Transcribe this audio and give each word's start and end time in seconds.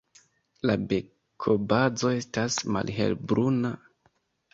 La 0.69 0.75
bekobazo 0.93 2.13
estas 2.21 2.57
malhelbruna. 2.77 3.73